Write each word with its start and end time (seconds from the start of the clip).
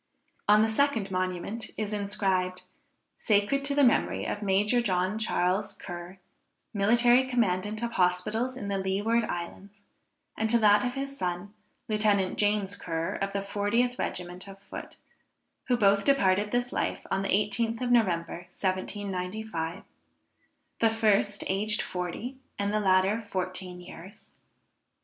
On 0.47 0.63
the 0.63 0.67
second 0.67 1.11
monument 1.11 1.69
is 1.77 1.93
inscribed, 1.93 2.63
Sacred 3.19 3.63
to 3.65 3.75
the 3.75 3.83
memory 3.83 4.25
of 4.25 4.41
Major 4.41 4.81
John 4.81 5.19
Charles 5.19 5.73
Ker, 5.73 6.17
Military 6.73 7.27
Commandant 7.27 7.83
of 7.83 7.91
Hospitals 7.91 8.57
in 8.57 8.67
the 8.67 8.79
Leeward 8.79 9.23
Islands, 9.25 9.83
and 10.35 10.49
to 10.49 10.57
that 10.57 10.83
of 10.83 10.95
his 10.95 11.15
son, 11.15 11.53
Lieutenant 11.87 12.39
James 12.39 12.75
Ker, 12.75 13.13
of 13.13 13.31
the 13.31 13.41
40th 13.41 13.99
regiment 13.99 14.47
of 14.47 14.57
foot, 14.57 14.97
who 15.65 15.77
both 15.77 16.03
departed 16.03 16.49
this 16.49 16.73
life 16.73 17.05
on 17.11 17.21
the 17.21 17.29
18th 17.29 17.81
of 17.81 17.91
November 17.91 18.47
1795, 18.49 19.83
the 20.79 20.89
first 20.89 21.43
aged 21.45 21.83
40 21.83 22.39
and 22.57 22.73
the 22.73 22.79
latter 22.79 23.21
14 23.21 23.79
years. 23.79 24.31